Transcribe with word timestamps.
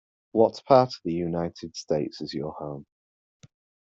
What 0.31 0.63
part 0.65 0.87
of 0.89 1.01
the 1.05 1.13
United 1.13 1.75
States 1.75 2.21
is 2.21 2.33
your 2.33 2.53
home. 2.53 2.87